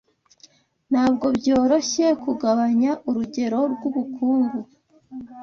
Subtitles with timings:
[0.91, 4.59] ntabwo byoroshye kugabanya urugero rwubukungu